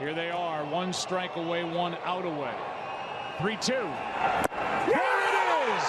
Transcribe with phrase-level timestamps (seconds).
[0.00, 2.54] Here they are, one strike away, one out away.
[3.38, 3.72] 3 2.
[3.74, 3.82] Here
[4.88, 5.36] it
[5.68, 5.84] is!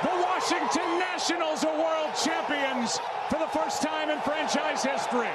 [0.00, 5.34] The Washington Nationals are world champions for the first time in franchise history.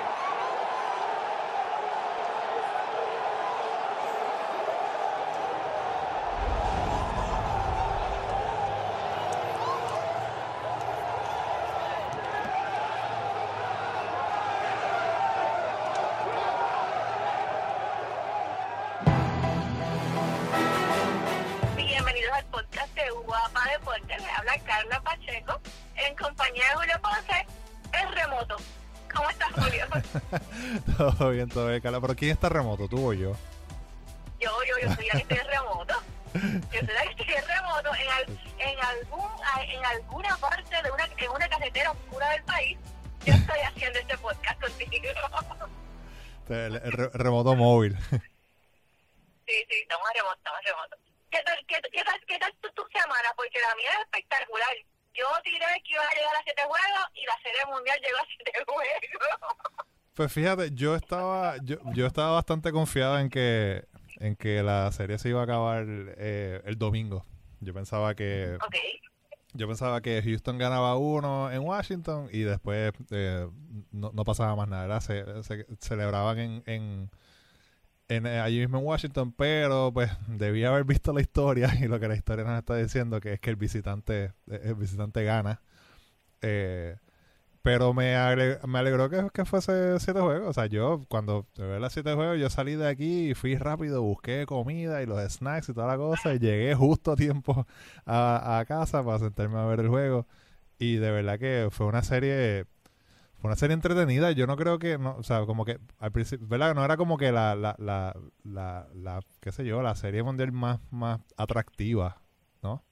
[31.17, 31.99] Todo bien, todo bien, Carla.
[32.01, 33.33] Pero ¿quién está remoto, tú o yo?
[34.39, 35.95] Yo, yo, yo soy la que estoy remoto.
[36.33, 39.29] Yo soy la que estoy remoto en, al- en, algún,
[39.67, 42.77] en alguna parte de una, en una carretera oscura del país.
[43.25, 44.91] Yo estoy haciendo este podcast contigo.
[46.49, 47.97] El, el re- remoto móvil.
[48.09, 48.19] Sí,
[49.69, 50.97] sí, estamos en remoto, estamos en remoto.
[51.31, 53.33] ¿Qué tal, qué, qué tal, qué tal tu, tu semana?
[53.35, 54.73] Porque la mía es espectacular.
[55.13, 58.25] Yo tiré que iba a llegar a siete juegos y la serie mundial llegó a
[58.25, 59.55] siete juegos.
[60.19, 63.85] Pues fíjate, yo estaba, yo, yo estaba bastante confiado en que,
[64.17, 67.25] en que la serie se iba a acabar eh, el domingo.
[67.61, 68.57] Yo pensaba que,
[69.53, 73.47] yo pensaba que Houston ganaba uno en Washington y después eh,
[73.93, 74.87] no, no pasaba más nada.
[74.87, 74.99] ¿verdad?
[74.99, 77.09] Se, se celebraban en, en,
[78.09, 81.97] en, eh, allí mismo en Washington, pero pues debía haber visto la historia y lo
[81.97, 85.61] que la historia nos está diciendo que es que el visitante, el visitante gana.
[86.41, 86.97] Eh,
[87.61, 88.15] pero me,
[88.67, 90.49] me alegró que, que fuese siete juegos.
[90.49, 94.01] O sea, yo cuando tuve las siete juegos, yo salí de aquí y fui rápido,
[94.01, 96.33] busqué comida y los snacks y toda la cosa.
[96.33, 97.65] Y llegué justo a tiempo
[98.05, 100.27] a, a casa para sentarme a ver el juego.
[100.79, 102.65] Y de verdad que fue una serie
[103.37, 104.31] fue una serie entretenida.
[104.31, 106.75] Yo no creo que, no, o sea, como que al principio, ¿verdad?
[106.75, 110.51] No era como que la, la, la, la, la, qué sé yo, la serie mundial
[110.51, 112.21] más, más atractiva,
[112.61, 112.83] ¿no?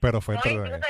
[0.00, 0.86] Pero fue No, entretenida.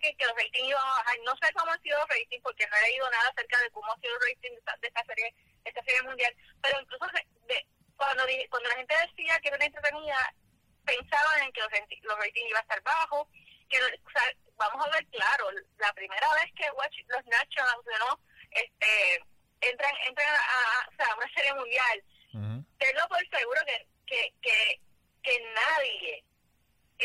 [0.00, 1.16] Que, que los ratings iban a bajar.
[1.24, 3.92] No sé cómo ha sido el rating porque no he leído nada acerca de cómo
[3.92, 6.34] ha sido el rating de esta, de esta serie de esta serie mundial.
[6.62, 7.06] Pero incluso
[7.46, 7.66] de-
[7.96, 10.34] cuando, cuando la gente decía que era una entretenida,
[10.84, 11.70] pensaban en que los,
[12.02, 13.28] los ratings iban a estar bajos.
[13.68, 14.24] Que, o sea,
[14.56, 15.46] vamos a ver claro,
[15.78, 18.20] la primera vez que Watch, los Nationals ¿no?
[18.50, 19.22] este,
[19.60, 22.64] entran, entran a, a- o sea, a una serie mundial, Ujú.
[22.78, 24.80] tenlo por seguro que, que, que,
[25.22, 26.24] que nadie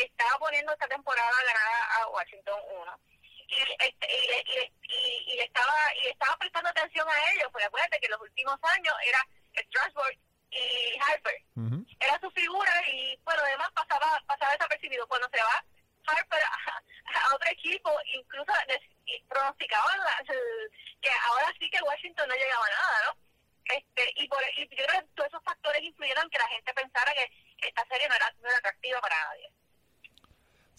[0.02, 3.00] estaba poniendo esta temporada ganada a Washington 1
[3.48, 7.98] y, este, y, y, y, y estaba y estaba prestando atención a ellos porque acuérdate
[8.00, 9.26] que en los últimos años era
[9.56, 10.18] Strasbourg
[10.50, 11.86] y Harper Ujú.
[12.00, 15.64] era su figura y bueno además pasaba pasaba desapercibido cuando se va
[16.08, 16.82] Harper a,
[17.28, 20.70] a otro equipo incluso des- y pronosticaban la- el-
[21.00, 23.16] que ahora sí que Washington no llegaba a nada no
[23.74, 26.74] este y por y yo creo que todos esos factores influyeron en que la gente
[26.74, 27.30] pensara que
[27.68, 29.50] esta serie no era, no era atractiva para nadie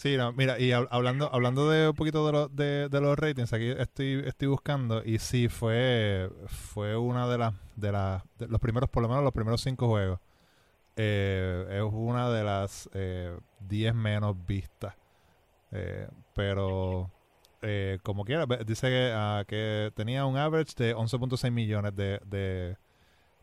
[0.07, 3.69] Sí, mira, y hab- hablando hablando de un poquito de, lo- de, los ratings, aquí
[3.71, 9.03] estoy estoy buscando y sí fue fue una de las de las los primeros por
[9.03, 10.19] lo menos los primeros cinco juegos
[10.97, 14.95] eh, es una de las eh, 10 menos vistas
[15.71, 17.11] Eh, pero
[17.61, 22.77] eh, como quiera dice que, ah, que tenía un average de 11.6 millones de, de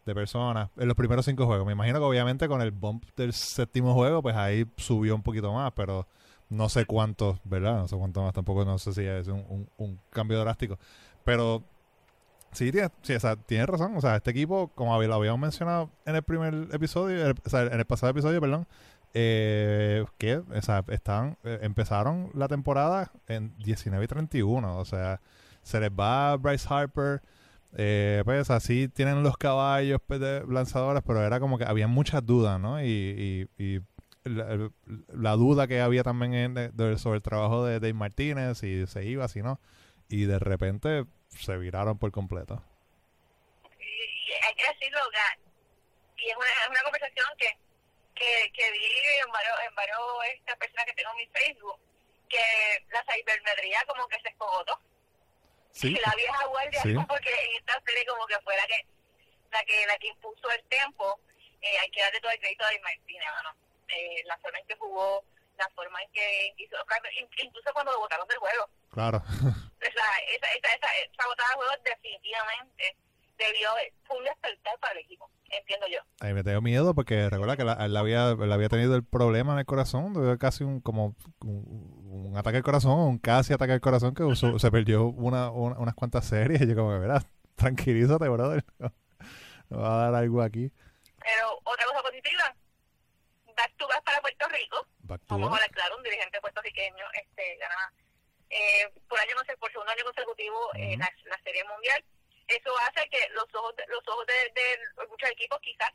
[0.06, 1.66] de personas en los primeros cinco juegos.
[1.66, 5.52] Me imagino que obviamente con el bump del séptimo juego, pues ahí subió un poquito
[5.52, 6.06] más, pero
[6.54, 7.78] no sé cuánto, ¿verdad?
[7.78, 10.78] No sé cuánto más, tampoco no sé si es un, cambio drástico.
[11.24, 11.62] Pero
[12.52, 13.96] sí, tiene, sí o razón.
[13.96, 17.78] O sea, este equipo, como lo habíamos mencionado en el primer episodio, o sea, en
[17.78, 18.66] el pasado episodio, perdón,
[19.14, 24.78] eh, que o sea, estaban, eh, empezaron la temporada en 19 y 31.
[24.78, 25.20] O sea,
[25.62, 27.22] se les va Bryce Harper.
[27.76, 32.24] Eh, pues así tienen los caballos pues, de lanzadores, pero era como que había muchas
[32.24, 32.80] dudas, ¿no?
[32.80, 33.80] Y, y, y
[34.24, 34.70] la,
[35.08, 39.04] la duda que había también en- de- sobre el trabajo de Dave Martínez, si se
[39.04, 39.60] iba, si no.
[40.08, 42.62] Y de repente se viraron por completo.
[43.80, 44.98] y, y hay que decirlo
[46.16, 47.58] y es una, es una conversación que
[48.14, 48.86] que, que vi
[49.26, 49.98] en varios, en varios
[50.34, 51.78] estas personas que tengo en mi Facebook
[52.28, 52.38] que
[52.92, 54.78] la cibermetría como que se escogotó
[55.72, 56.94] Sí, y la vieja guardia Sí.
[56.94, 58.86] como que en esta serie como que fue la que
[59.50, 61.18] la que la que impuso el tiempo
[61.60, 63.56] eh, hay que darle todo el crédito a Di Martínez mano.
[63.88, 65.24] Eh, la forma en que jugó
[65.58, 66.76] la forma en que hizo
[67.20, 69.22] in- incluso cuando lo botaron del juego claro.
[69.80, 70.02] esa,
[70.34, 72.96] esa, esa, esa, esa botada de juego definitivamente
[73.38, 73.68] debió
[74.04, 77.56] fue un despertar para el equipo entiendo yo A mí me tengo miedo porque recuerda
[77.56, 81.14] que la- él, había, él había tenido el problema en el corazón, casi un como
[81.42, 85.78] un, un ataque al corazón, un casi ataque al corazón que se perdió una, una-
[85.78, 88.64] unas cuantas series y yo como que, verás, tranquilízate, brother.
[89.72, 90.72] va a dar algo aquí.
[91.18, 92.54] Pero otra cosa positiva,
[93.56, 94.46] back to back para Puerto
[95.06, 97.92] Vamos a hablar claro, un dirigente puertorriqueño este, gana
[98.50, 100.98] eh, por año, no sé, por segundo año consecutivo eh, Ujú.
[101.00, 102.04] la, la Serie Mundial.
[102.48, 105.90] Eso hace que los ojos de, los ojos de, de muchos equipos quizás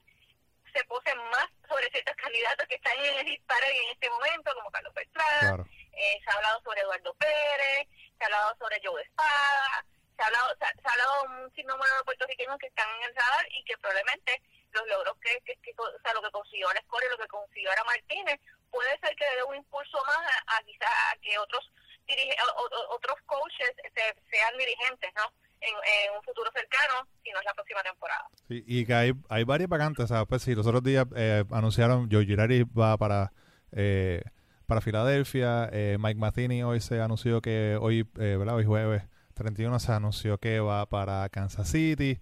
[0.74, 4.70] se posen más sobre ciertos candidatos que están en el disparo en este momento, como
[4.72, 5.66] Carlos Beltrán, Claro.
[5.94, 9.86] eh, se ha hablado sobre Eduardo Pérez, se ha hablado sobre Joe Espada,
[10.16, 13.04] se ha hablado, se ha, se ha hablado un sinnúmero de puertorriqueños que están en
[13.10, 14.42] el radar y que probablemente
[14.72, 17.28] los logros que, que, que- o sea, lo que consiguió la Escoria y lo que
[17.28, 18.40] consiguió ahora Martínez,
[18.72, 21.72] puede ser que le dé un impulso más a, a quizás a que otros
[22.08, 25.24] dirige, o- otros coaches se- sean dirigentes, ¿no?
[25.62, 25.74] En,
[26.16, 28.26] un futuro cercano, si no es la próxima temporada.
[28.48, 32.26] Y que hay, hay varias vacantes, o pues sí, los otros días eh, anunciaron, Joe
[32.26, 33.34] Girardi va para
[33.74, 34.22] eh,
[34.68, 38.56] para Filadelfia, eh, Mike Matheny hoy se anunció que hoy, eh, ¿verdad?
[38.56, 42.20] Hoy jueves 31 se anunció que va para Kansas City,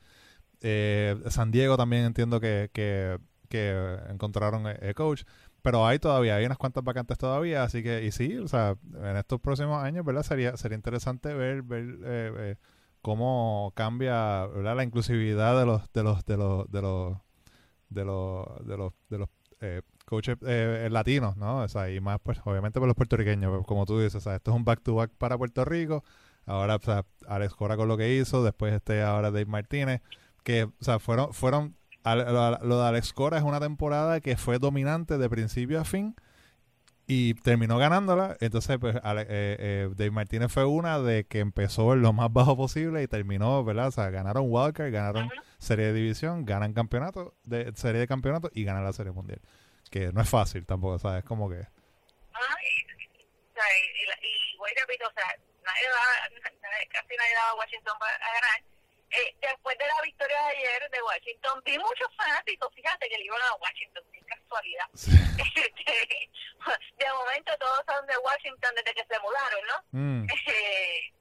[0.62, 5.24] eh, San Diego también entiendo que, que, que encontraron el coach,
[5.68, 9.18] pero hay todavía, hay unas cuantas vacantes todavía, así que, y sí, o sea, en
[9.18, 10.24] estos próximos años, ¿verdad?
[10.24, 12.56] Sería, sería interesante ver, ver eh, eh,
[13.02, 17.18] cómo cambia la inclusividad de los de los de los de los
[17.90, 19.30] de los de los, de los
[19.60, 21.58] eh, coaches eh, latinos, ¿no?
[21.58, 24.36] O sea, y más pues obviamente por los puertorriqueños, pues, como tú dices, o sea,
[24.36, 26.02] esto es un back to back para Puerto Rico.
[26.46, 30.02] Ahora, o sea, Alex Cora con lo que hizo, después este ahora Dave Martínez,
[30.46, 31.76] que o sea, fueron fueron
[32.12, 35.86] al- lo, lo de Alex Cora es una temporada que fue dominante de principio a
[35.86, 36.16] fin
[37.08, 38.36] y terminó ganándola.
[38.42, 42.32] Entonces, pues, Ale- eh, eh, Dave Martínez fue una de que empezó en lo más
[42.34, 43.88] bajo posible y terminó, ¿verdad?
[43.88, 48.64] O sea, ganaron Walker, ganaron serie de división, ganan campeonato, de serie de campeonato y
[48.66, 49.40] ganan la serie mundial.
[49.90, 51.24] Que no es fácil tampoco, ¿sabes?
[51.24, 51.56] Como que.
[51.60, 55.24] Ah, y, o sea, y, y, la- y voy y repito, o sea,
[55.64, 56.30] nadie va,
[56.62, 58.77] nadie- casi nadie daba a Washington para a ganar.
[59.10, 63.24] Eh, después de la victoria de ayer de Washington, vi muchos fanáticos, fíjate, que le
[63.24, 64.88] iban a Washington, qué casualidad.
[65.58, 66.30] Este,
[66.98, 69.84] de momento todos son de Washington desde que se mudaron, ¿no?
[69.92, 71.14] Mm, Eh,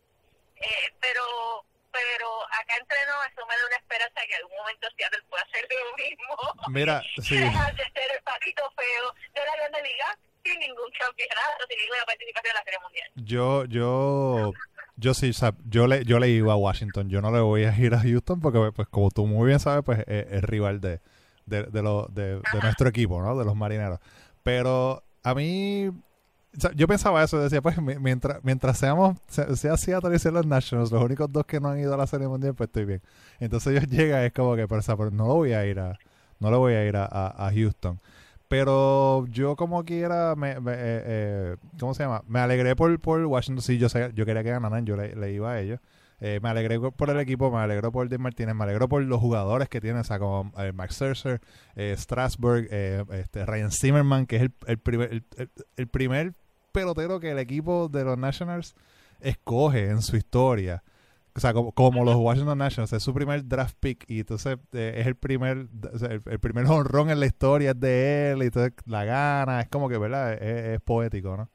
[0.57, 4.89] eh, pero pero acá entre nos eso me da una esperanza que en algún momento
[4.97, 6.37] Seattle pueda hacer lo mismo.
[6.69, 7.39] Mira, sí.
[7.39, 12.05] Dejar de ser el patito feo de la Grande Liga sin ningún campeonato, sin ninguna
[12.05, 13.11] participación en la Serie Mundial.
[13.17, 14.53] yo, yo,
[14.97, 17.09] yo sí, o sea, yo le, yo le iba a Washington.
[17.09, 19.83] Yo no le voy a ir a Houston porque, pues, como tú muy bien sabes,
[19.85, 21.01] pues, es, es rival de,
[21.47, 23.37] de, de, lo- de, de nuestro equipo, ¿no?
[23.39, 23.99] De los marineros.
[24.43, 29.57] Pero a mí, o sea, yo pensaba eso, decía, pues, mi- mientras, mientras seamos, se-
[29.57, 32.29] sea Seattle y los Nationals, los únicos dos que no han ido a la Serie
[32.29, 33.03] Mundial, pues estoy bien.
[33.41, 35.79] Entonces ellos llegan, es como que, pero, o sea, pero no lo voy a ir
[35.81, 35.99] a,
[36.41, 38.01] no lo voy a ir a, a- a Houston.
[38.49, 42.23] Pero yo como quiera, me, me, eh, eh, ¿cómo se llama?
[42.29, 45.53] Me alegré por, por Washington, sí, yo sé, yo quería que ganaran, yo le, iba
[45.53, 45.81] a ellos.
[46.21, 49.21] Eh, me alegré por el equipo, me alegró por Dean Martínez, me alegró por los
[49.21, 51.41] jugadores que tienen, como eh, Max Scherzer,
[51.75, 55.25] eh, Strasburg, eh, este, Ryan Zimmerman, que es el, el primer,
[55.77, 56.33] el primer
[56.73, 58.75] pelotero que el equipo de los Nationals
[59.21, 60.83] escoge en su historia.
[61.37, 64.95] O sea, como, como los Washington Nationals, es su primer draft pick y entonces eh,
[64.97, 65.69] es el primer
[66.09, 69.99] el, primer honrón en la historia de él y entonces la gana, es como que,
[69.99, 70.33] ¿verdad?
[70.33, 71.51] Es, poético, ¿no?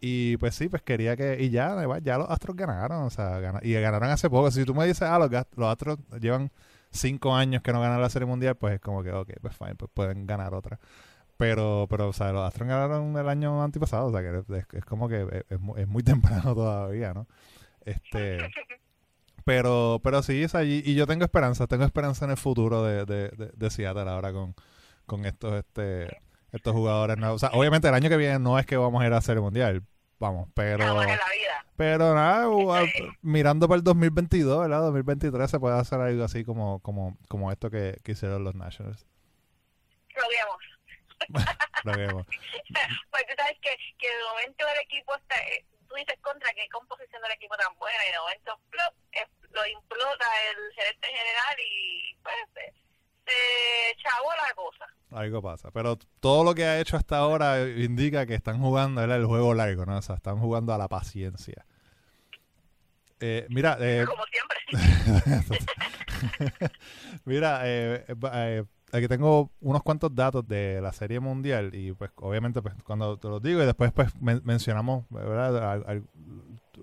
[0.00, 3.60] Y pues sí, pues quería que, y ya, ya los Astros ganaron, o sea, gana-
[3.62, 4.50] y ganaron hace poco.
[4.50, 5.32] Si tú me dices, ah, los,
[5.66, 6.52] Astros llevan
[6.90, 9.76] cinco años que no ganan la Serie Mundial, pues es como que, ok, pues fine,
[9.76, 10.78] pues pueden ganar otra.
[11.38, 15.08] Pero, pero, o sea, los Astros ganaron el año antipasado, o sea, que es, como
[15.08, 17.26] que es, es es muy temprano todavía, ¿no?
[17.86, 18.38] Este,
[19.46, 23.06] pero, pero sí, o sea, y, yo tengo esperanza, tengo esperanza en el futuro de,
[23.06, 24.56] de, de, de Seattle ahora con,
[25.06, 26.08] con estos, este,
[26.50, 27.42] estos jugadores nuevos.
[27.42, 29.40] O sea, obviamente el año que viene no es que vamos a ir a Serie
[29.40, 29.84] Mundial,
[30.18, 30.84] vamos, pero...
[30.84, 31.66] Jamás en la vida.
[31.76, 32.82] Pero nada, u- a-
[33.22, 34.80] mirando para el 2022, ¿verdad?
[34.80, 39.06] 2023 se puede hacer algo así como como como esto que, que hicieron los Nationals.
[40.16, 41.46] Lo vemos.
[41.84, 42.26] Lo vemos.
[43.10, 46.68] Pues tú sabes que, que de momento el equipo está, eh, tú dices contra qué
[46.68, 51.56] composición del equipo tan buena y de momento plop, eh, lo implota el gerente general
[51.58, 52.74] y pues se,
[53.26, 54.86] se chavó la cosa.
[55.12, 55.70] Algo pasa.
[55.70, 59.86] Pero todo lo que ha hecho hasta ahora indica que están jugando el juego largo,
[59.86, 59.98] ¿no?
[59.98, 61.64] O sea, están jugando a la paciencia.
[63.20, 64.58] Eh, mira, eh, Como siempre.
[67.24, 72.62] Mira, eh, eh, aquí tengo unos cuantos datos de la Serie Mundial y pues obviamente
[72.62, 75.04] pues cuando te los digo y después pues men- mencionamos,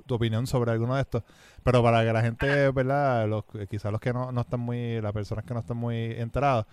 [0.05, 1.24] tu, opinión sobre alguno de estos.
[1.63, 3.27] Pero para que la gente, ¿verdad?
[3.27, 6.65] Los, quizás los que no, no están muy, las personas que no están muy enterados,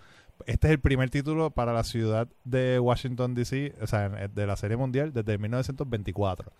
[0.45, 4.55] este es el primer título para la ciudad de Washington DC, o sea, de la
[4.55, 6.51] Serie Mundial desde 1924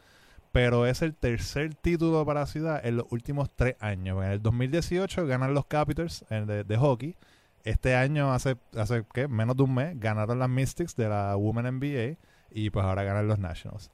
[0.51, 4.23] pero es el tercer título para la ciudad en los últimos tres años.
[4.23, 7.15] En el 2018 ganan los Capitals de hockey,
[7.63, 9.27] Este año, hace, hace ¿qué?
[9.27, 12.17] menos de un mes, ganaron las Mystics de la Women NBA
[12.51, 13.91] y pues ahora ganan los Nationals.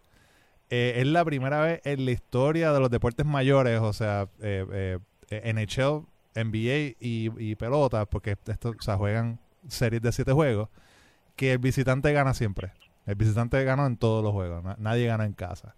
[0.69, 4.99] Eh, es la primera vez en la historia de los deportes mayores, o sea, eh,
[5.29, 6.05] eh, NHL,
[6.35, 10.69] NBA y, pelota, porque esto, o juegan series de siete juegos,
[11.35, 12.73] que el visitante gana siempre.
[13.05, 15.75] El visitante ganó en todos los juegos, nadie gana en casa.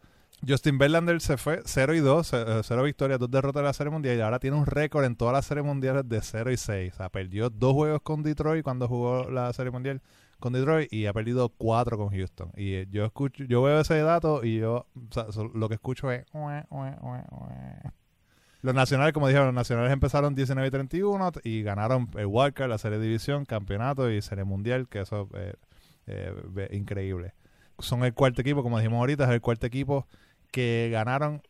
[0.48, 4.18] Justin Verlander se fue 0 y 2, 0 victorias, 2 derrotas en la Serie Mundial
[4.18, 6.94] y ahora tiene un récord en todas las Series Mundiales de 0 y 6.
[6.94, 10.02] O sea, perdió dos juegos con Detroit cuando jugó la Serie Mundial
[10.40, 12.52] con Detroit y ha perdido 4 con Houston.
[12.56, 14.88] Y eh, yo escucho, yo veo ese dato y yo
[15.54, 16.26] lo que escucho es
[18.62, 22.78] los nacionales, como dijeron, los nacionales empezaron 19 y 31 y ganaron el Walker, la
[22.78, 25.56] Serie División, Campeonato y Serie Mundial, que eso es eh,
[26.08, 27.34] eh, increíble.
[27.80, 30.08] Son el cuarto equipo, como dijimos ahorita, es el cuarto equipo
[30.52, 31.42] que ganaron,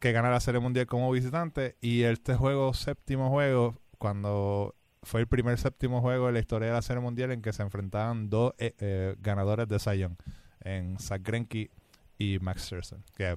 [0.00, 1.76] que gana la Serie Mundial como visitante.
[1.80, 6.74] Y este juego, séptimo juego, cuando fue el primer séptimo juego de la historia de
[6.74, 10.16] la Serie Mundial en que se enfrentaban dos eh, eh, ganadores de Zion,
[10.64, 11.70] en Zach Greinke
[12.18, 12.98] y Max Scherzer.
[13.16, 13.36] Que,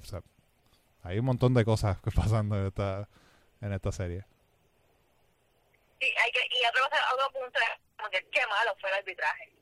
[1.02, 3.08] hay un montón de cosas pasando en esta,
[3.60, 4.24] en esta serie.
[5.98, 7.58] Que, y otro punto
[8.12, 9.59] es que malo fue el arbitraje.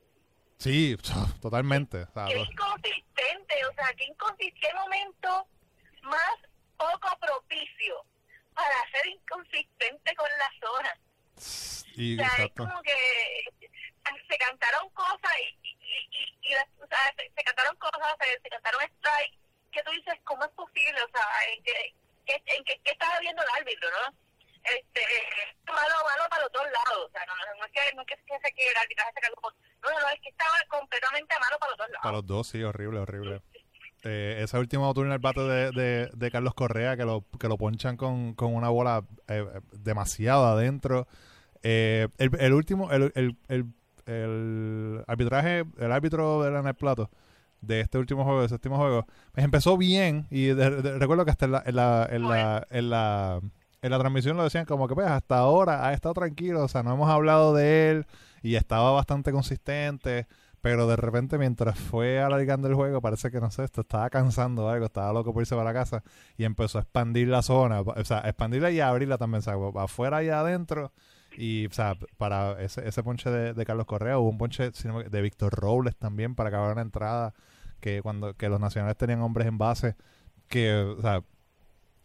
[0.59, 0.97] Sí,
[1.41, 2.07] totalmente.
[2.27, 5.47] Qué inconsistente, o sea, qué, inconsistente, qué momento
[6.03, 6.37] más
[6.77, 8.05] poco propicio
[8.55, 10.99] para ser inconsistente con la zona.
[11.95, 12.95] Y, o sea, es como que
[14.29, 18.01] se cantaron cosas y, y, y, o sea, se, cantaron cosas,
[18.43, 19.39] se, cantaron strike,
[19.73, 21.03] que tú dices, ¿cómo es posible?
[21.03, 21.25] O sea,
[21.55, 21.95] ¿en qué,
[22.27, 24.15] en qué, qué estaba viendo el árbitro, no?
[24.65, 25.01] Este
[25.67, 28.17] malo malo para los dos lados o sea no, no, es que no es que,
[28.17, 32.03] se arbitraje se cagó no no es que estaba completamente malo para los dos lados.
[32.03, 33.43] Para los dos sí horrible horrible.
[34.05, 37.59] Eh, ese último turno al bate de, de, de, Carlos Correa que lo que lo
[37.59, 41.09] ponchan con, con una bola eh, demasiado adentro.
[41.65, 43.67] Eh, el, el, último el, el, el,
[44.07, 47.11] el arbitraje el árbitro de la Plato
[47.61, 51.53] de este último juego, de séptimo juego, pues empezó bien y recuerdo que hasta en
[51.53, 53.41] la, en la, en la, en la
[53.83, 56.83] en la transmisión lo decían como que pues hasta ahora ha estado tranquilo, o sea,
[56.83, 58.07] no hemos hablado de él
[58.43, 60.27] y estaba bastante consistente,
[60.61, 64.69] pero de repente mientras fue alargando el juego parece que no sé, esto estaba cansando
[64.69, 66.03] algo, estaba loco por irse para la casa
[66.37, 70.23] y empezó a expandir la zona, o sea, expandirla y abrirla también, o sea, afuera
[70.23, 70.93] y adentro.
[71.37, 75.55] Y, o sea, para ese, ese ponche de, Carlos Correa hubo un ponche de Víctor
[75.55, 77.35] Robles también para acabar una entrada
[77.81, 79.95] que cuando que los nacionales tenían hombres en base
[80.49, 81.23] que, o sea,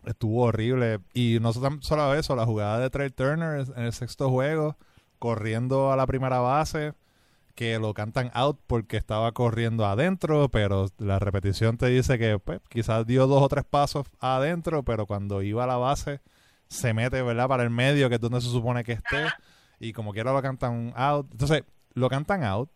[0.05, 1.00] estuvo horrible.
[1.13, 4.77] Y no solo eso, la jugada de Trey Turner en el sexto juego,
[5.19, 6.93] corriendo a la primera base,
[7.55, 12.62] que lo cantan out porque estaba corriendo adentro, pero la repetición te dice que pues,
[12.69, 16.22] quizás dio dos o tres pasos adentro, pero cuando iba a la base
[16.67, 17.48] se mete, ¿verdad?
[17.48, 19.27] Para el medio, que es donde se supone que esté,
[19.79, 21.27] y como quiera lo cantan out.
[21.31, 22.72] Entonces, lo cantan out,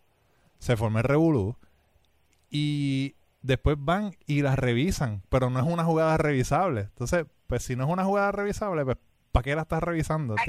[0.60, 1.56] se forma el revolú,
[2.52, 3.16] y
[3.48, 6.82] después van y las revisan, pero no es una jugada revisable.
[6.82, 8.98] Entonces, pues si no es una jugada revisable, pues
[9.32, 10.36] ¿para qué la estás revisando?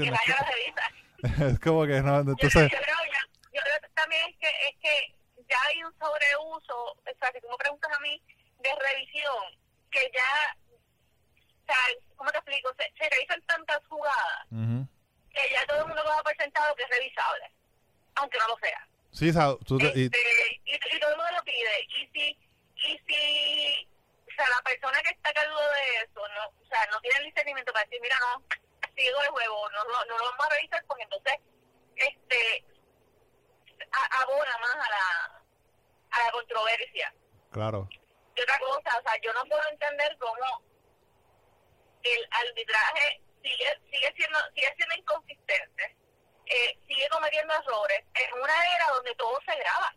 [1.21, 2.71] Es como que no, entonces...
[2.71, 2.95] Yo, creo,
[3.51, 5.15] yo, creo también es que, es que
[5.49, 8.21] ya hay un sobreuso, o sea, si tú me preguntas a mí,
[8.59, 9.43] de revisión,
[9.91, 11.75] que ya, o sea,
[12.15, 12.69] ¿cómo te explico?
[12.79, 16.89] Se, se revisan tantas jugadas que ya todo el mundo lo ha presentado que es
[16.89, 17.51] revisable,
[18.15, 18.87] aunque no lo sea.
[19.11, 20.17] Sí, o sea, tú y, este,
[20.63, 21.83] y, y todo el mundo lo pide.
[21.99, 22.37] Y si
[22.83, 23.89] y si
[24.29, 27.19] o sea, la persona que está a cargo de eso no, o sea, no tiene
[27.19, 28.43] el discernimiento para decir, mira, no,
[28.95, 31.33] sigo el juego, no, no, no lo vamos a revisar, porque entonces
[31.95, 32.65] este
[33.91, 35.41] abona más a la,
[36.11, 37.13] a la controversia.
[37.51, 37.89] Claro.
[38.35, 40.63] Y otra cosa, o sea, yo no puedo entender cómo
[42.03, 45.97] el arbitraje sigue sigue siendo sigue siendo inconsistente,
[46.45, 49.93] eh, sigue cometiendo errores en una era donde todo se graba.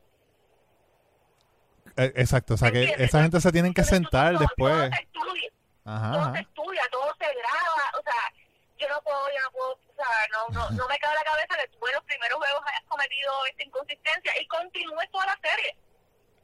[1.96, 4.90] Eh, exacto, o sea que esa gente se tienen que sentar después.
[5.12, 5.50] Todo se estudia,
[5.84, 8.32] todo se estudia, todo se graba, o sea,
[8.78, 11.56] yo no puedo, yo no puedo, o sea, no, no, no me cabe la cabeza
[11.56, 15.76] que tú en los primeros juegos hayas cometido esta inconsistencia y continúes toda la serie.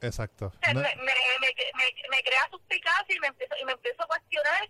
[0.01, 0.53] Exacto.
[0.67, 1.49] me, me, me,
[2.09, 4.69] me, crea suspicacia y me empiezo, y me empiezo a cuestionar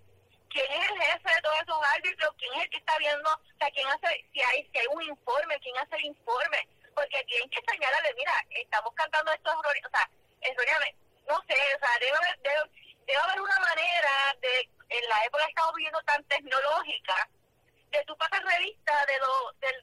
[0.49, 3.57] quién es el jefe de todos esos árbitros, quién es el que está viendo, o
[3.59, 7.49] sea, quién hace, si hay, si hay un informe, quién hace el informe, porque tienen
[7.49, 10.09] que señalarle, mira, estamos cantando estos errores, o sea,
[11.29, 15.49] no sé, o sea, debe haber, debe, haber una manera de, en la época que
[15.49, 17.29] estamos viviendo tan tecnológica,
[17.91, 19.75] de tú pasar revista de lo, del,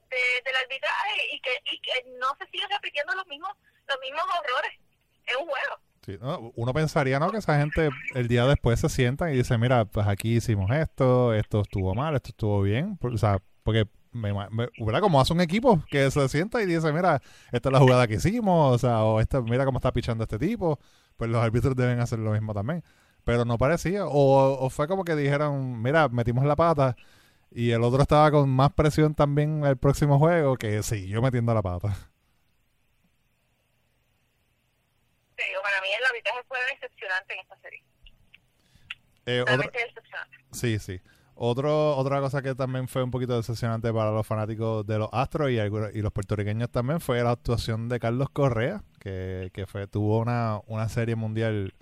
[0.45, 3.51] del arbitraje y que, y que no se sigan repitiendo los mismos,
[3.89, 4.79] los mismos horrores
[5.27, 5.77] en un juego.
[6.07, 7.33] Sí, uno pensaría, ¿no?
[7.33, 11.35] Que esa gente el día después se sientan y dice, mira, pues aquí hicimos esto,
[11.35, 12.97] esto estuvo mal, esto estuvo bien.
[13.03, 15.01] O sea, porque me, me- ¿verdad?
[15.01, 17.21] Como hace un equipo que se sienta y dice, mira,
[17.53, 20.39] esta es la jugada que hicimos, o sea, o esta, mira cómo está pichando este
[20.39, 20.79] tipo,
[21.17, 22.83] pues los árbitros deben hacer lo mismo también.
[23.25, 26.97] Pero no parecía, o, o fue como que dijeron, mira, metimos la pata
[27.51, 31.63] y el otro estaba con más presión también el próximo juego que siguió metiendo la
[31.63, 31.97] pata.
[35.37, 37.83] Te digo, para mí el arbitraje fue decepcionante en esta serie.
[39.27, 40.37] Eh, otra- decepcionante.
[40.53, 41.01] Sí, sí.
[41.39, 45.51] Otro, otra cosa que también fue un poquito decepcionante para los fanáticos de los Astros
[45.51, 50.19] y, y los puertorriqueños también fue la actuación de Carlos Correa, que, que fue tuvo
[50.21, 51.75] una, una serie mundial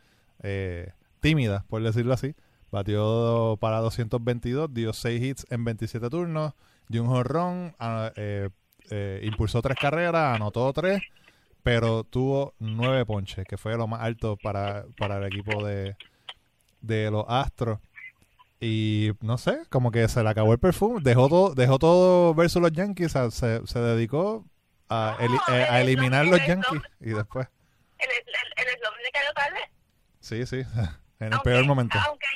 [0.42, 2.34] eh, tímida, por decirlo así.
[2.73, 6.54] Batió para 222, dio 6 hits en 27 turnos,
[6.88, 7.76] dio un jorrón,
[8.16, 8.50] eh,
[8.90, 11.00] eh, impulsó tres carreras, anotó tres,
[11.62, 15.96] pero tuvo nueve ponches, que fue lo más alto para, para el equipo de,
[16.80, 17.78] de los Astros.
[18.64, 21.00] Y no sé, como que se le acabó el perfume.
[21.02, 23.12] Dejó todo, dejó todo versus los Yankees.
[23.12, 24.44] se, se dedicó
[24.88, 26.80] a, No, eh, a el eliminar los el Yankees.
[27.00, 27.47] Y después,
[27.99, 28.18] El el-
[28.56, 29.71] el cayó tarde.
[30.21, 30.56] sí, sí,
[31.21, 31.99] en el Aunque- peor momento.
[32.06, 32.26] Aunque,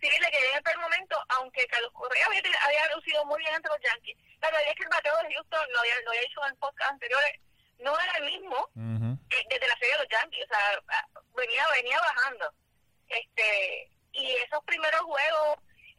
[0.00, 3.54] sí, le quedé en el peor momento, aunque Carlos Correa había, había lucido muy bien
[3.54, 4.16] ante los Yankees.
[4.42, 6.90] La realidad es que el bateo de Houston, lo había, lo había dicho en podcast
[6.90, 7.34] anteriores,
[7.78, 9.18] no era el mismo Ujú.
[9.30, 10.44] eh, desde la serie de los Yankees.
[10.44, 10.60] O sea,
[10.90, 11.06] ah,
[11.36, 12.46] venía, venía bajando.
[13.08, 15.58] este Y esos primeros juegos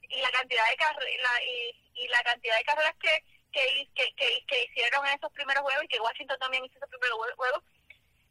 [0.10, 4.46] y la cantidad de carreras y, y la cantidad de carreras que que, que, que,
[4.48, 7.64] que hicieron en esos primeros juegos y que Washington también hizo esos primeros jue- juegos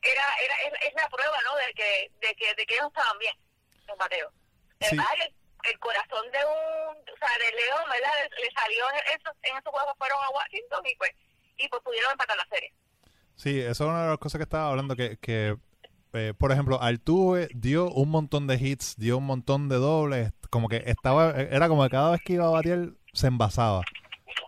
[0.03, 3.19] era, era es, es la prueba no de que de que de que ellos estaban
[3.19, 3.35] bien
[3.87, 4.33] los Mateo.
[4.81, 4.97] Sí.
[4.97, 5.35] el,
[5.71, 9.57] el corazón de un o sea de León verdad le, le salió en esos en
[9.59, 11.13] esos juegos fueron a Washington y pues
[11.59, 12.73] y pues pudieron empatar la serie.
[13.37, 15.57] Sí, eso es una de las cosas que estaba hablando, que, que
[16.13, 20.69] eh, por ejemplo, Altuve dio un montón de hits, dio un montón de dobles, como
[20.69, 23.83] que estaba, era como que cada vez que iba a batear se envasaba,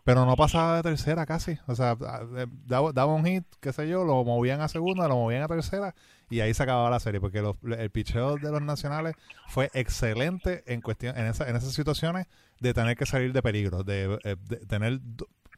[0.04, 1.97] pero no pasaba de tercera casi, o sea,
[2.37, 5.49] eh, daba, daba un hit, qué sé yo, lo movían a segunda, lo movían a
[5.49, 5.95] tercera
[6.31, 9.14] y ahí se acababa la serie, porque los- el picheo de los nacionales
[9.48, 12.27] fue excelente en cuestión, en, esa, en esas situaciones
[12.61, 14.37] de tener que salir de peligro, de, eh,
[14.68, 15.01] tener,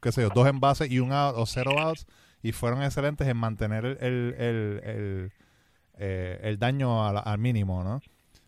[0.02, 2.06] qué sé yo, dos envases y un out o cero outs
[2.42, 5.32] y fueron excelentes en mantener el, el,
[5.98, 8.00] eh, el daño al, mínimo, ¿no?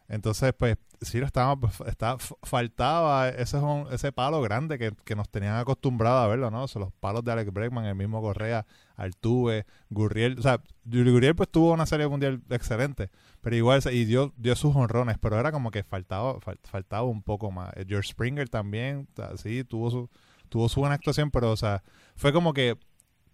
[0.09, 3.59] Entonces, pues, sí, estaba, estaba, faltaba ese,
[3.91, 6.67] ese palo grande que, que nos tenían acostumbrados a verlo, ¿no?
[6.73, 11.73] Los palos de Alex Bregman, el mismo Correa, Altuve, Gurriel, o sea, Gurriel pues tuvo
[11.73, 15.83] una serie mundial excelente, pero igual, y dio, dio sus honrones, pero era como que
[15.83, 17.73] faltaba, fal- faltaba un poco más.
[17.77, 20.11] Eh, George Springer también, sí, tuvo su,
[20.49, 21.83] tuvo su buena actuación, pero, o sea,
[22.15, 22.79] fue como que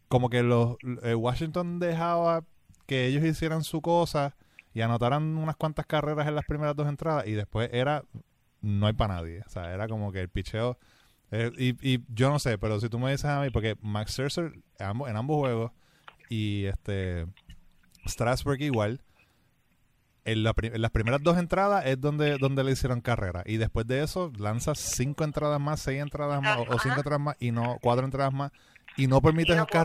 [0.09, 2.45] como que los eh, Washington dejaba
[2.93, 4.35] que ellos hicieran su cosa
[4.75, 8.05] y anotaran unas cuantas carreras en las primeras dos entradas y después era
[8.61, 10.77] no hay para nadie, o sea, era como que el picheo
[11.31, 14.13] eh, y, y yo no sé, pero si tú me dices a mí porque Max
[14.13, 15.73] Scherzer en ambos, en ambos juegos
[16.29, 17.27] y este
[18.07, 19.01] Strasburg igual
[20.25, 23.43] en, la pri- en las primeras dos entradas es donde, donde le hicieron carrera.
[23.45, 27.21] Y después de eso lanza cinco entradas más, seis entradas más, o, o cinco entradas
[27.21, 28.53] más, y no, cuatro entradas más,
[28.97, 29.85] y no permite Y no puedo.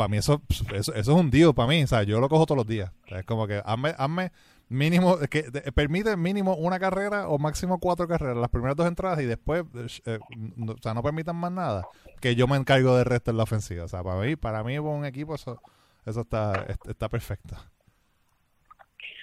[0.00, 0.40] Para mí eso,
[0.72, 1.82] eso, eso es un deal para mí.
[1.82, 2.90] O sea, yo lo cojo todos los días.
[3.08, 4.32] Es como que hazme, hazme
[4.70, 5.42] mínimo, que
[5.74, 9.86] permite mínimo una carrera o máximo cuatro carreras, las primeras dos entradas y después, eh,
[10.06, 10.18] eh,
[10.56, 11.86] no- o sea, no permitan más nada.
[12.18, 13.84] Que yo me encargo del resto en la ofensiva.
[13.84, 15.60] O sea, para mí, para mí, un equipo, eso,
[16.06, 17.56] eso está, está perfecto.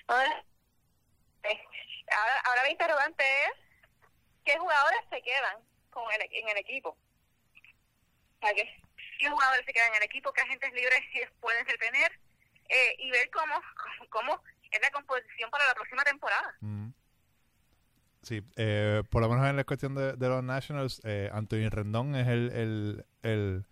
[0.07, 0.45] Ahora,
[1.41, 1.57] eh,
[2.15, 3.51] ahora, ahora mi interrogante es
[4.45, 5.57] ¿qué jugadores se quedan
[5.89, 6.95] con el, en el equipo?
[8.41, 8.69] Sea, ¿qué,
[9.17, 10.31] qué jugadores se quedan en el equipo?
[10.33, 10.99] ¿Qué agentes libres
[11.41, 12.11] pueden retener?
[12.69, 13.53] Eh, y ver cómo,
[14.09, 16.55] cómo es la composición para la próxima temporada.
[16.61, 16.89] Mm.
[18.23, 22.13] Sí, eh, por lo menos en la cuestión de, de los Nationals, eh, Anthony Rendón
[22.15, 23.65] es el, el, el,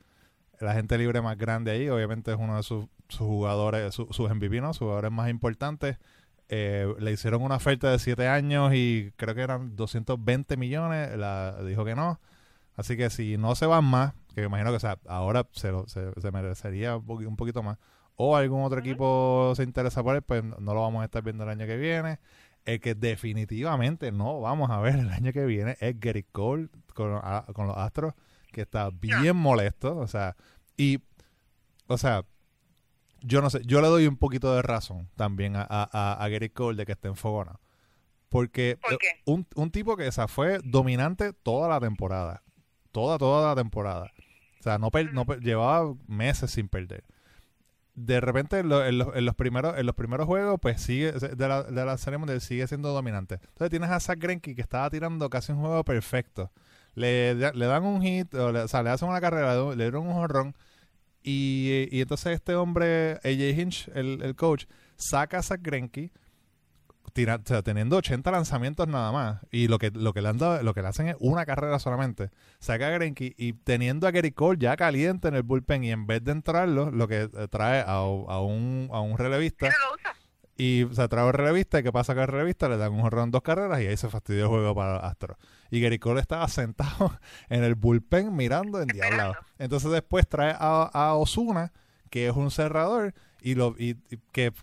[0.62, 1.90] el agente libre más grande ahí.
[1.90, 4.74] Obviamente es uno de sus, sus jugadores, su- sus MVP, ¿no?
[4.74, 5.98] Sus jugadores más importantes.
[6.48, 11.18] Eh, le hicieron una oferta de 7 años y creo que eran 220 millones.
[11.18, 12.22] La, dijo que no.
[12.78, 15.72] Así que si no se van más, que me imagino que o sea, ahora se,
[15.72, 17.78] lo- se, se merecería un, poqui- un poquito más,
[18.16, 21.44] o algún otro equipo se interesa por él, pues no lo vamos a estar viendo
[21.44, 22.20] el año que viene.
[22.66, 27.14] El que definitivamente no vamos a ver el año que viene es Gary Cole con,
[27.24, 28.14] a- con los Astros,
[28.52, 29.98] que está bien molesto.
[29.98, 30.36] O sea,
[30.78, 31.00] y,
[31.88, 32.24] o sea,
[33.22, 36.78] yo no sé, yo le doy un poquito de razón también a, a, Gary Cole
[36.78, 37.60] de que esté en Fogona.
[38.30, 38.78] Porque
[39.26, 42.42] un, un tipo que o sea, fue dominante toda la temporada.
[42.92, 44.12] Toda, toda la temporada.
[44.66, 47.04] O sea, no, per- llevaba meses sin perder.
[47.94, 51.98] De repente en, lo- en los, primeros en los primeros juegos, pues sigue, de la,
[51.98, 53.36] serie mundial sigue siendo dominante.
[53.36, 56.52] Entonces tienes a Zach Greinke que estaba tirando casi un juego perfecto.
[56.96, 60.14] le, le dan un hit, o, le, sea, le hacen una carrera, le dieron un
[60.14, 60.56] jonrón.
[61.24, 64.66] Y, y entonces este hombre, AJ Hinch, el, el coach,
[64.98, 66.12] saca a Zach Greinke
[67.16, 70.38] tira- o sea, teniendo 80 lanzamientos nada más y lo que lo que le han
[70.38, 74.12] dado, lo que le hacen es una carrera solamente saca a Greinke y teniendo a
[74.12, 77.48] Gary Cole ya caliente en el bullpen y en vez de entrarlo lo que eh,
[77.50, 79.68] trae a, a un a un relevista
[80.58, 83.32] y se trae un relevista y qué pasa con el relevista le dan un jorrón
[83.32, 85.38] dos carreras y ahí se fastidió el juego para Astro.
[85.72, 87.18] Y Gary Cole estaba sentado
[87.50, 91.72] en el bullpen mirando en diablado entonces después trae a, a Osuna
[92.10, 94.54] que es un cerrador y lo y, y que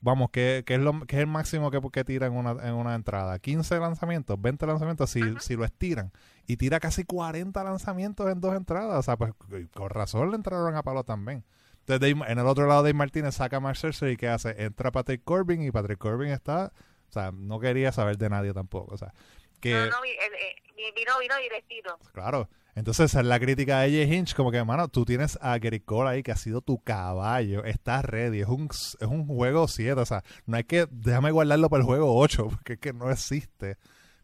[0.00, 2.74] vamos que, que es lo que es el máximo que, que tira en una, en
[2.74, 6.12] una entrada 15 lanzamientos 20 lanzamientos si, si lo estiran
[6.46, 9.32] y tira casi 40 lanzamientos en dos entradas o sea pues
[9.74, 11.44] con razón le entraron a palo también
[11.80, 14.54] entonces Dave- en el otro lado Dave Martínez saca a Mark Scherzer y ¿qué hace?
[14.62, 16.72] Entra Patrick Corbin y Patrick Corbin está
[17.08, 19.12] o sea no quería saber de nadie tampoco o sea
[19.60, 21.98] que No, no, eh, eh, vi- vino, vino directito.
[22.12, 22.48] Claro.
[22.78, 25.80] Entonces, esa es la crítica de AJ Hinch, como que, mano, tú tienes a Gary
[25.80, 30.00] Cole ahí que ha sido tu caballo, estás ready, es un, es un juego 7,
[30.00, 33.10] o sea, no hay que, déjame guardarlo para el juego 8, porque es que no
[33.10, 33.78] existe.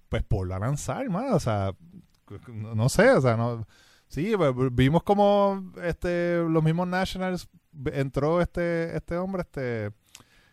[0.09, 1.73] Pues por la lanzar, mano, o sea,
[2.47, 3.67] no, no sé, o sea, no...
[4.07, 7.49] Sí, pues, vimos como este, los mismos Nationals
[7.87, 9.87] entró este, este hombre, este,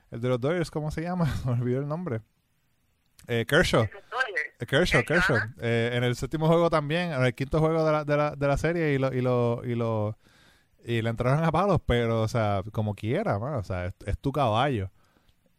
[0.10, 1.32] el de los Dodgers, ¿cómo se llama?
[1.46, 2.22] Me olvidé el nombre.
[3.28, 3.88] Eh, Kershaw.
[4.68, 5.38] Kershaw, Kershaw.
[5.60, 8.48] Eh, en el séptimo juego también, en el quinto juego de la, de la, de
[8.48, 10.18] la serie y lo, y lo, y lo
[10.84, 14.32] y le entraron a palos, pero o sea, como quiera, o sea, es, es tu
[14.32, 14.90] caballo.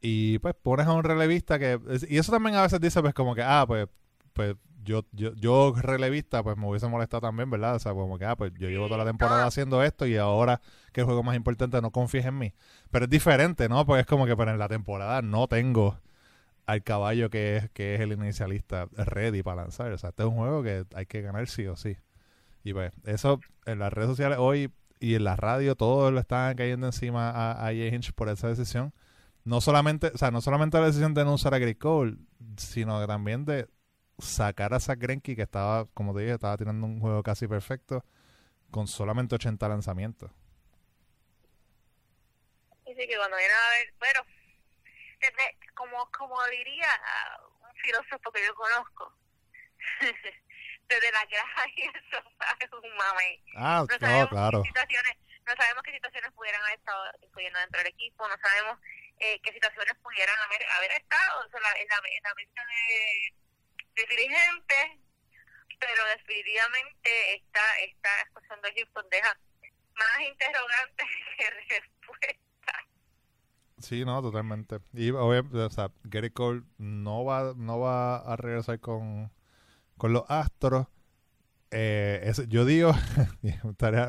[0.01, 3.37] Y pues pones a un relevista que y eso también a veces dice pues como
[3.37, 3.87] que ah, pues
[4.33, 7.77] pues yo yo yo relevista pues me hubiese molestado también, ¿verdad?
[7.77, 10.61] O sea, como que ah, pues yo llevo toda la temporada haciendo esto y ahora
[10.93, 12.53] que el juego más importante no confíes en mí.
[12.91, 13.87] Pero es diferente, ¿no?
[13.87, 15.99] Pues es como que pero en la temporada no tengo
[16.67, 19.93] al caballo que es, que es el inicialista ready para lanzar.
[19.93, 21.97] O sea, este es un juego que hay que ganar sí o sí.
[22.65, 24.73] Y pues, eso en las redes sociales hoy
[25.03, 28.95] y en la radio, todos lo están cayendo encima a, a Hinch por esa decisión.
[29.45, 32.19] No solamente, o sea, no solamente la decisión de no usar a Gary Cole,
[32.57, 33.67] sino también de
[34.21, 38.05] sacar a Zach Greinke, que estaba, como te dije, estaba tirando un juego casi perfecto,
[38.71, 40.31] con solamente 80 lanzamientos.
[42.87, 44.21] Sí que cuando viene a ver, bueno,
[45.23, 46.89] desde, como, como diría
[47.61, 49.17] un filósofo que yo conozco,
[50.89, 53.43] desde la graja y el sofá es un mame.
[53.57, 54.63] Ah, No sabemos claro.
[54.63, 58.79] qué situaciones, no sabemos qué situaciones pudieran haber estado incluyendo dentro del equipo, no sabemos
[59.19, 62.61] eh, qué situaciones pudieran haber, haber estado o sea, la- en, la, en la mente
[62.67, 63.35] de,
[63.95, 64.87] de dirigentes,
[65.79, 69.37] pero definitivamente esta, esta actuación de Houston deja
[69.95, 71.07] más interrogantes
[71.39, 72.37] que respuestas.
[73.83, 74.79] Sí, no, totalmente.
[74.93, 79.31] Y obviamente, o sea, Gary Cole no va, no va a regresar con,
[79.99, 80.87] con los Astros.
[81.71, 82.93] Eh, ese- yo digo,
[83.43, 83.59] me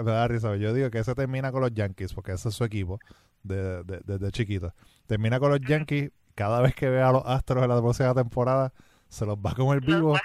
[0.03, 2.99] da risa, yo digo que ese termina con los Yankees, porque ese es su equipo
[3.43, 4.73] de- de- desde chiquito.
[5.07, 8.73] Termina con los Yankees, cada vez que vea a los Astros en la próxima temporada,
[9.09, 10.15] se los va a comer vivo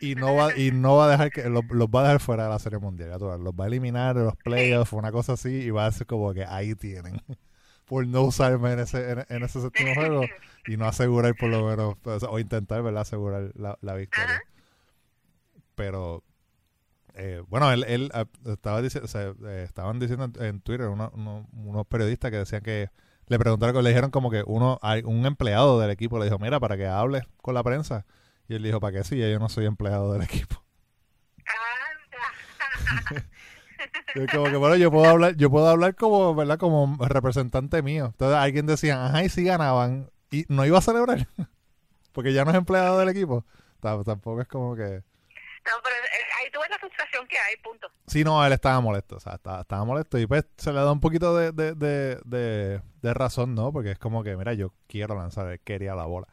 [0.00, 2.44] y no va y no va a dejar que los, los va a dejar fuera
[2.44, 5.70] de la serie mundial los va a eliminar de los playoffs una cosa así y
[5.70, 7.20] va a ser como que ahí tienen
[7.88, 10.22] por no usarme en ese en, en ese séptimo juego
[10.66, 14.26] y no asegurar por lo menos o, sea, o intentar verdad asegurar la, la victoria.
[14.36, 14.42] Ajá.
[15.74, 16.22] pero
[17.14, 21.10] eh, bueno él, él ah, estaba diciendo o sea, eh, estaban diciendo en, Twitter uno-
[21.14, 22.90] uno- unos periodistas que decían que
[23.26, 26.76] le preguntaron le dijeron como que uno un empleado del equipo le dijo mira para
[26.76, 28.06] que hables con la prensa.
[28.48, 30.62] Y él dijo para qué sí yo no soy empleado del equipo
[34.14, 38.06] es como que bueno yo puedo hablar yo puedo hablar como verdad como representante mío.
[38.06, 41.26] Entonces alguien decía ajá y si ganaban y no iba a celebrar
[42.12, 43.44] porque ya no es empleado del equipo.
[43.80, 47.56] Tam- tampoco es como que No, pero eh, ahí tú ves la frustración que hay,
[47.62, 47.86] punto.
[48.06, 50.18] sí no él estaba molesto o sea estaba, estaba molesto.
[50.18, 53.92] Y pues se le da un poquito de, de, de, de, de razón no porque
[53.92, 56.26] es como que mira yo quiero lanzar él quería la bola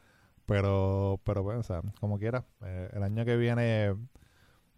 [0.47, 3.95] pero pero bueno o sea como quiera eh, el año que viene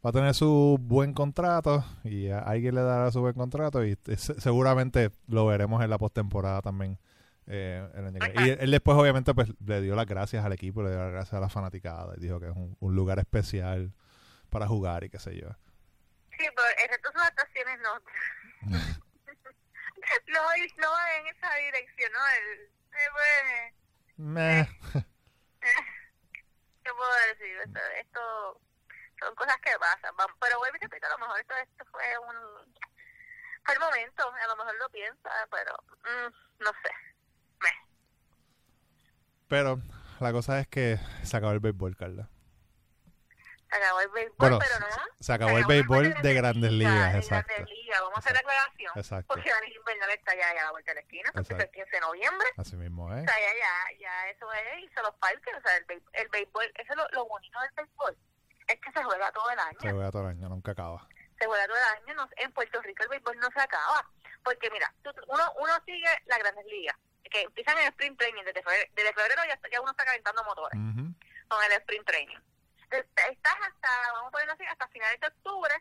[0.08, 3.92] va a tener su buen contrato y a alguien le dará su buen contrato y
[4.08, 6.98] eh, se- seguramente lo veremos en la postemporada también
[7.48, 8.48] eh, el año que viene.
[8.48, 11.12] y él, él después obviamente pues le dio las gracias al equipo le dio las
[11.12, 13.94] gracias a la fanaticada y dijo que es un, un lugar especial
[14.50, 15.50] para jugar y qué sé yo
[16.40, 17.94] Sí, pero el resto de sus actuaciones no.
[20.28, 20.42] no,
[20.78, 22.20] no va en esa dirección, ¿no?
[22.38, 24.62] El, eh, pues, Meh.
[24.62, 24.68] eh,
[26.84, 27.58] ¿Qué puedo decir?
[27.66, 28.62] Esto, esto
[29.20, 30.14] son cosas que pasan.
[30.40, 32.76] Pero vuelvo y repito, a lo mejor esto, esto fue un.
[33.66, 36.92] Fue el momento, a lo mejor lo piensa, pero mm, no sé.
[37.60, 37.88] Meh.
[39.48, 39.80] pero
[40.20, 42.30] la cosa es que se acabó el béisbol Carla
[43.70, 44.88] Se acabó el béisbol, Bueno, pero no.
[45.20, 47.54] se acabó el béisbol de Grandes Ligas, de exacto.
[47.54, 48.02] Grandes Ligas.
[48.02, 48.92] Vamos a hacer la aclaración.
[48.96, 49.34] Exacto.
[49.34, 51.32] Porque la Invernal está ya, ya a la vuelta de la esquina.
[51.34, 51.64] porque Exacto.
[51.64, 52.48] es el 15 de noviembre.
[52.58, 53.22] Así mismo, ¿eh?
[53.22, 55.54] O sea, ya, ya, ya eso es, y se los parques.
[55.58, 58.18] O sea, el, el béisbol, eso es lo, lo bonito del béisbol.
[58.68, 59.78] Es que se juega todo el año.
[59.82, 61.08] Se juega todo el año, nunca acaba.
[61.40, 62.14] se juega todo el año.
[62.16, 64.10] No, en Puerto Rico el béisbol no se acaba.
[64.44, 64.94] Porque mira,
[65.28, 66.96] uno, uno sigue las grandes ligas,
[67.30, 68.44] que empiezan en el sprint training.
[68.44, 70.80] Desde febrero, desde febrero ya, ya uno está calentando motores
[71.48, 72.38] con el sprint training.
[72.92, 75.74] Est- Estás hasta, vamos a ponerlo así, hasta finales de octubre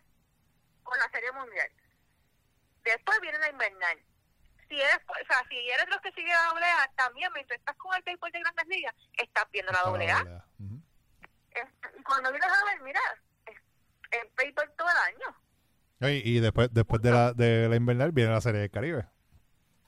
[0.82, 1.70] con la Serie Mundial.
[2.84, 3.98] Después viene la invernal.
[4.68, 7.76] Si eres, o sea, si eres los que siguen la doble A, también mientras estás
[7.76, 10.44] con el béisbol de grandes ligas, estás viendo la doble A.
[11.56, 13.00] Este, Y cuando vienes a ver, mira,
[13.46, 15.36] es- béisbol todo el año.
[16.02, 19.06] Oye, Y después, después de la, de la invernal viene la Serie del Caribe.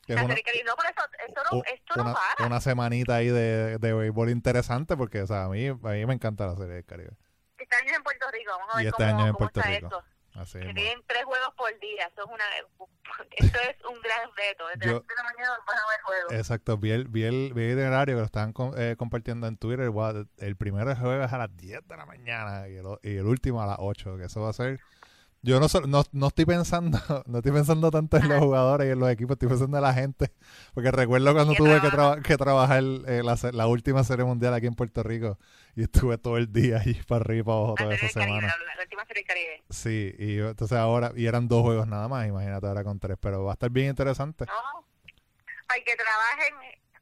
[0.07, 0.64] Que es una, Serie Caribe.
[0.64, 2.46] No, por eso, esto no, esto no una, para.
[2.46, 6.14] una semanita ahí de, de béisbol interesante porque, o sea, a mí, a mí me
[6.14, 7.11] encanta la Serie del Caribe.
[7.59, 9.37] Este año es en Puerto Rico, vamos a Y ver este cómo, año es en
[9.37, 9.87] Puerto Rico.
[9.87, 10.04] esto.
[10.38, 12.44] Así Que tienen tres juegos por día, eso es una
[13.37, 14.66] esto es un gran reto.
[14.68, 16.33] Desde Yo- las 7 de la mañana van a ver juegos.
[16.33, 19.90] Exacto, vi el, vi el, vi el itinerario que lo estaban eh, compartiendo en Twitter.
[20.38, 23.62] El primero juego es a las 10 de la mañana y el, y el último
[23.62, 24.81] a las 8, que eso va a ser...
[25.42, 28.98] Yo no, no, no estoy pensando no estoy pensando tanto en los jugadores y en
[28.98, 30.33] los equipos, estoy pensando en la gente.
[30.74, 33.22] Porque recuerdo cuando Que tuve que, que trabajar eh,
[33.53, 35.38] la, última serie mundial aquí en Puerto Rico
[35.77, 38.46] y estuve todo el día ahí para arriba y para abajo toda esa Caribe, semana.
[38.46, 39.62] la, la última Serie del Caribe.
[39.70, 43.44] Sí, y entonces ahora, y eran dos juegos nada más, imagínate ahora con tres, pero
[43.44, 44.44] va a estar bien interesante.
[44.46, 44.85] No,
[45.85, 46.55] que trabajen,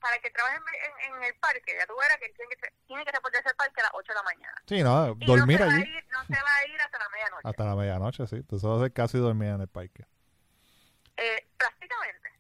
[0.07, 3.11] para que trabajen en, en el parque, ya tú verás que tiene que, tiene que
[3.11, 4.63] reportarse al parque a las 8 de la mañana.
[4.67, 5.83] Sí, no, Y dormir no allí.
[5.83, 7.49] ir, no se va a ir hasta la medianoche.
[7.49, 8.37] Hasta la medianoche, sí.
[8.37, 10.05] Entonces va a ser casi dormir en el parque.
[11.17, 12.31] Eh, prácticamente.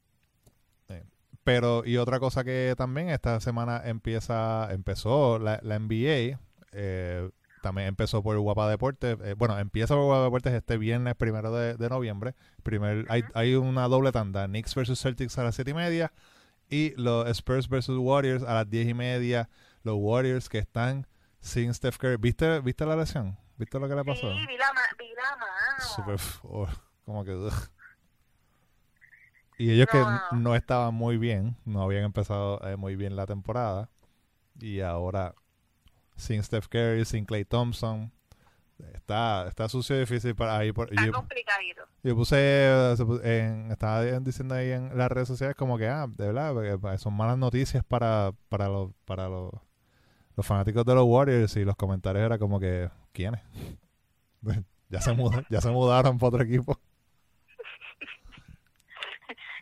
[1.42, 6.40] Pero, y otra cosa que también esta semana empieza, empezó la, la NBA,
[6.72, 7.30] eh,
[7.62, 11.74] también empezó por Guapa Deportes, eh, bueno, empieza por Guapa Deportes este viernes primero de,
[11.76, 12.34] de noviembre.
[12.64, 16.12] Primer, hay, hay una doble tanda, Knicks versus Celtics a las siete y media
[16.68, 19.48] y los Spurs versus Warriors a las diez y media.
[19.82, 21.06] Los Warriors que están
[21.40, 22.16] sin Steph Curry.
[22.16, 23.38] ¿Viste, ¿viste la lesión?
[23.56, 24.32] ¿Viste lo que le pasó?
[24.32, 25.80] Sí, vi la, vi la mano.
[25.94, 26.68] Super, oh,
[27.04, 27.52] como que ugh.
[29.58, 33.88] y ellos que no estaban muy bien no habían empezado eh, muy bien la temporada
[34.60, 35.34] y ahora
[36.16, 38.12] sin Steph Curry sin Clay Thompson
[38.94, 41.86] está está sucio y difícil para ahí por, Está yo, complicadito.
[42.02, 42.68] yo puse
[43.22, 47.14] en, estaba diciendo ahí en las redes sociales como que ah de verdad porque son
[47.14, 49.50] malas noticias para para los para los
[50.36, 53.40] los fanáticos de los Warriors y los comentarios era como que quiénes
[54.90, 56.78] ya se mudaron, ya se mudaron para otro equipo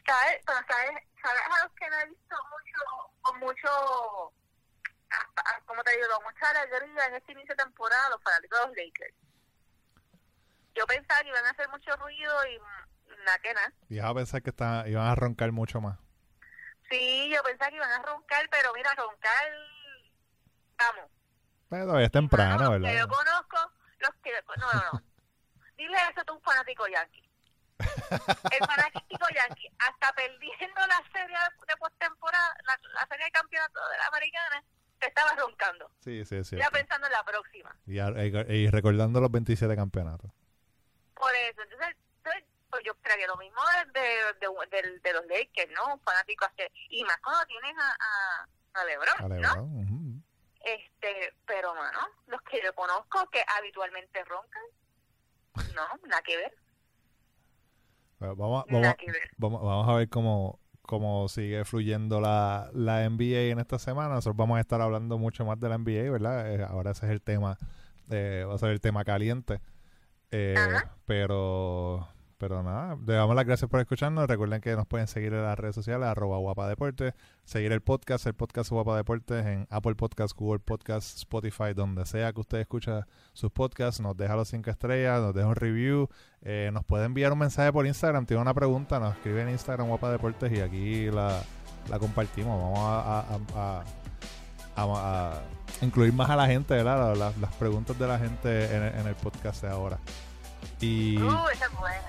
[0.07, 0.41] ¿Sabes?
[0.47, 1.03] Pero ¿sabes?
[1.23, 2.79] ¿Sabes a los que no he visto mucho,
[3.23, 4.33] con mucho,
[6.09, 9.15] con mucha alegría en este inicio de temporada los fanáticos de los Lakers?
[10.75, 13.73] Yo pensaba que iban a hacer mucho ruido y mm, nada que nada.
[13.89, 15.99] y a pensar que está, iban a roncar mucho más
[16.91, 19.53] Sí, yo pensaba que iban a roncar, pero mira, roncar,
[20.79, 21.11] vamos.
[21.71, 25.03] pero todavía es temprano los que verdad yo conozco, los que, no, no, no.
[25.77, 27.23] Dile eso a un fanático yankee.
[27.79, 31.37] El fanático yankee, hasta perdiendo la serie
[31.67, 34.63] de postemporada, la, la serie de campeonato de la americana,
[35.05, 35.91] te estaba roncando.
[36.01, 37.77] sí sí sí Ya pensando en la próxima.
[37.87, 40.31] y, y- recordando los 27 campeonatos
[41.15, 43.61] Por eso, entonces, entonces, pues yo esperaría lo mismo
[43.93, 45.95] de, de, de, los Lakers, ¿no?
[45.95, 46.63] Un fanático así.
[46.91, 49.29] Y más cuando tienes a, a, a LeBron, a ¿no?
[49.29, 50.23] LeBron ujú.
[50.65, 54.63] Este, pero, mano, los que yo conozco que habitualmente roncan,
[55.75, 56.55] no, nada que ver.
[58.19, 59.31] Vamos, vamos, que ver.
[59.37, 64.15] vamos, vamos a ver cómo, cómo sigue fluyendo la, la NBA en esta semana.
[64.15, 66.53] Nosotros vamos a estar hablando mucho más de la NBA, ¿verdad?
[66.53, 67.59] Eh, ahora ese es el tema,
[68.11, 69.61] eh, va a ser el tema caliente.
[70.31, 70.55] Eh,
[71.07, 72.09] pero,
[72.47, 74.27] pero nada, le damos las gracias por escucharnos.
[74.29, 78.27] Recuerden que nos pueden seguir en las redes sociales, arroba guapa deportes, seguir el podcast,
[78.27, 83.07] el podcast guapa deportes en Apple Podcast, Google Podcast, Spotify, donde sea que usted escucha
[83.33, 86.09] sus podcasts, nos deja los cinco estrellas, nos deja un review,
[86.43, 89.89] eh, nos puede enviar un mensaje por Instagram, tiene una pregunta, nos escribe en Instagram
[89.89, 91.41] guapa deportes y aquí la,
[91.89, 92.61] la compartimos.
[92.61, 92.79] Vamos
[93.57, 93.83] a,
[94.77, 95.43] a-
[95.81, 97.15] incluir más a la gente, ¿verdad?
[97.17, 99.99] La- la- las preguntas de la gente en el podcast de ahora.
[100.81, 102.01] Y, Uh, esa es buena.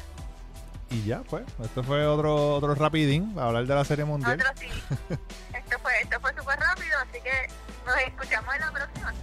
[0.95, 4.39] Y ya, pues, este fue otro otro rapidín para hablar de la Serie Mundial.
[4.39, 4.67] Otro sí.
[5.53, 7.47] esto fue, esto fue súper rápido, así que
[7.85, 9.13] nos escuchamos en la próxima.